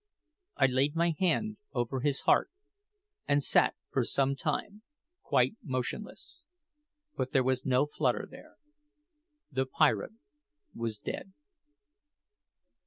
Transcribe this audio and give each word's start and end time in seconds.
I 0.57 0.65
laid 0.65 0.95
my 0.95 1.13
hand 1.19 1.57
over 1.73 1.99
his 1.99 2.21
heart, 2.21 2.49
and 3.27 3.43
sat 3.43 3.75
for 3.91 4.03
some 4.03 4.35
time 4.35 4.81
quite 5.21 5.55
motionless; 5.61 6.43
but 7.15 7.33
there 7.33 7.43
was 7.43 7.67
no 7.67 7.85
flutter 7.85 8.27
there 8.27 8.55
the 9.51 9.67
pirate 9.67 10.13
was 10.73 10.97
dead! 10.97 11.33